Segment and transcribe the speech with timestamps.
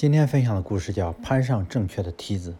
[0.00, 2.52] 今天分享的故事叫《攀上正确的梯子》。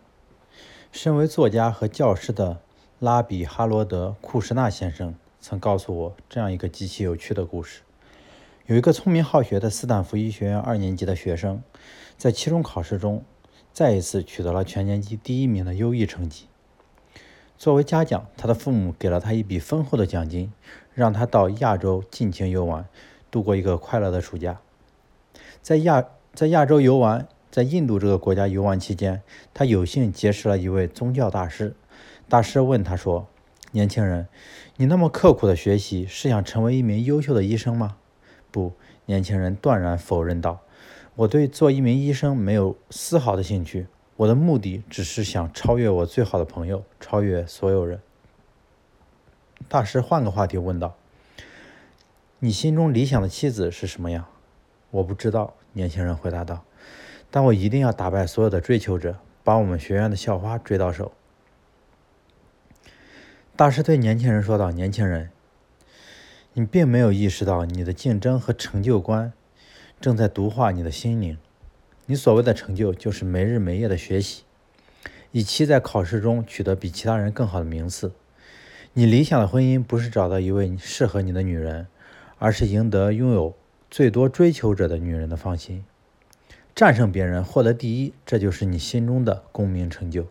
[0.91, 2.59] 身为作家和教师的
[2.99, 7.83] 拉比哈罗德·库什纳先生曾告诉我这样一个极其有趣的故事：
[8.67, 11.63] 有一个聪明好学的斯坦福医学院二年级的学生，
[12.17, 13.23] 在期中考试中
[13.73, 16.49] 再一次取得了全年级第一名的优异成绩。
[17.57, 20.53] 作为嘉奖，他的父母给了他一笔丰厚的奖金，
[20.93, 22.89] 让他到亚洲尽情游玩，
[23.31, 24.59] 度过一个快乐的暑假。
[25.63, 29.23] 在亚在亚洲游玩，在印度这个国家游玩期间，
[29.53, 31.75] 他有幸结识了一位宗教大师。
[32.29, 33.27] 大师问他说
[33.73, 34.29] ：“年轻人，
[34.77, 37.97] 你那么刻苦的学习，是想成为一名优秀的医生吗
[38.51, 38.73] ？”“不。”
[39.07, 40.61] 年轻人断然否认道
[41.17, 43.87] ，“我对做一名医生没有丝毫的兴趣。
[44.17, 48.01] 我的目的只是想超越我最好的朋友，超越所有人。”
[49.67, 50.95] 大师换个话题问道
[52.41, 54.27] ：“你心中理想的妻子是什么样
[54.93, 56.65] ？”“我不知道。”年轻人回答道
[57.31, 61.13] ：“但我一定要打败所有的追求者，把我们学院的校花追到手。”
[63.55, 65.31] 大师对年轻人说道：“年轻人，
[66.53, 69.33] 你并没有意识到你的竞争和成就观
[70.01, 71.37] 正在毒化你的心灵。
[72.07, 74.45] 你所谓的成就，就是没日没夜的学习，
[75.33, 78.13] 以期在考试中取得比其他人更好的名次。
[78.95, 81.89] 你理想的婚姻不是找到一位适合你的女人，
[82.39, 83.55] 而是赢得拥有。”
[83.91, 85.85] 最多追求者的女人的芳心，
[86.75, 90.27] 战胜别人，获得第一，这就是你心中的功名成就。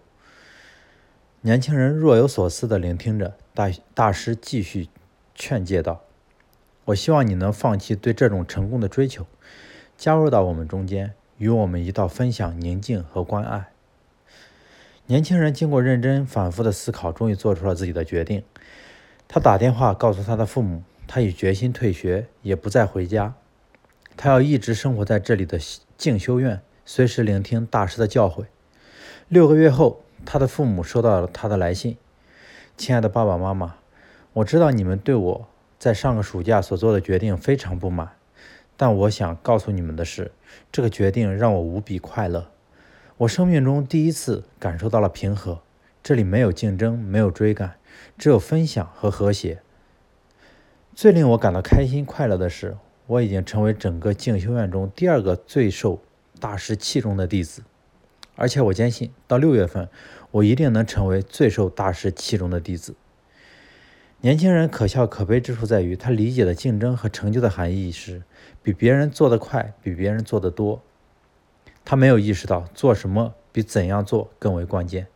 [1.42, 4.90] 年轻人若有所思地聆听着，大大师继续
[5.34, 6.04] 劝诫道
[6.86, 9.26] ：“我希望你能放弃对这种成功的追求，
[9.98, 13.72] 加入到我们中间，与我们一道分享宁静和关爱。”
[15.08, 18.44] 年轻人经过认真反复的思考，终于做出了自己的决定。
[19.28, 23.34] 他打电话告诉他的父母，他已决心退学，也不再回家。
[24.18, 25.60] 他要一直生活在这里的
[25.96, 28.46] 静修院，随时聆听大师的教诲。
[29.28, 31.98] 六个月后，他的父母收到了他的来信
[32.76, 33.76] ：“亲爱的爸爸妈妈，
[34.34, 38.14] 我知道你们对我在上个暑假所做的决定非常不满，
[38.76, 40.32] 但我想告诉你们的是，
[40.72, 42.50] 这个决定让我无比快乐。
[43.18, 45.62] 我生命中第一次感受到了平和，
[46.02, 47.76] 这里没有竞争，没有追赶，
[48.18, 49.62] 只有分享和和谐。
[50.96, 52.78] 最令我感到开心快乐的是。”
[53.08, 56.02] 我已经成为整个静修院中第二个最受
[56.40, 57.64] 大师器重的弟子，
[58.36, 59.90] 而且我坚信，到六月份，
[60.32, 62.96] 我一定能成为最受大师器重的弟子。
[64.20, 68.24] 年轻人可笑可悲之处在于，他理解的竞争和成就的含义是
[68.62, 70.82] 比别人做得快，比别人做得多。
[71.86, 75.08] 他没有意识到做什么比怎样做更为关键。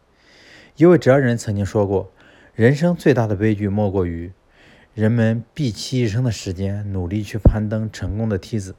[0.77, 2.09] 一位哲人曾经说过
[2.55, 4.31] ：“人生最大的悲剧莫过于……”
[4.93, 8.75] 人们毕其一生的时间，努力去攀登成功的梯子，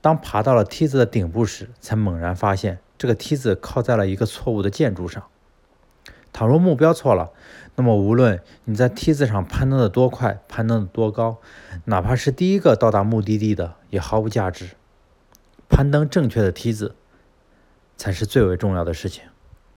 [0.00, 5.22] 当爬到了梯子的顶部时，才猛然发现这个梯子靠在了一个错误的建筑上。
[6.32, 7.32] 倘若目标错了，
[7.76, 11.36] 那么无论你在梯子上攀登的多快，攀登的多高，
[11.84, 14.70] 哪怕是第一个到达目的地的，也毫无价值。
[15.68, 16.94] 攀登正确的梯子，
[17.98, 19.24] 才是最为重要的事情。